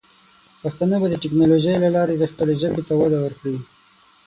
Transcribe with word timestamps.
پښتانه 0.63 0.95
به 1.01 1.07
د 1.09 1.15
ټیکنالوجۍ 1.23 1.75
له 1.83 1.89
لارې 1.95 2.15
د 2.17 2.23
خپلې 2.31 2.53
ژبې 2.61 2.81
ته 2.87 2.93
وده 3.01 3.19
ورکړي. 3.21 3.57